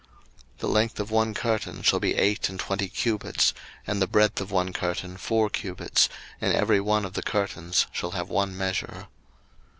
02:026:002 0.53 0.57
The 0.61 0.67
length 0.67 0.99
of 0.99 1.11
one 1.11 1.33
curtain 1.35 1.81
shall 1.83 1.99
be 1.99 2.15
eight 2.15 2.49
and 2.49 2.59
twenty 2.59 2.89
cubits, 2.89 3.53
and 3.85 4.01
the 4.01 4.07
breadth 4.07 4.41
of 4.41 4.49
one 4.49 4.73
curtain 4.73 5.15
four 5.15 5.47
cubits: 5.47 6.09
and 6.41 6.55
every 6.55 6.79
one 6.81 7.05
of 7.05 7.13
the 7.13 7.21
curtains 7.21 7.85
shall 7.91 8.09
have 8.17 8.27
one 8.27 8.57
measure. 8.57 9.09